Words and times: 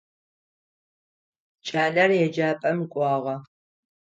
Кӏалэр 1.65 2.11
еджапӏэм 2.23 2.79
кӏуагъэ. 2.91 3.35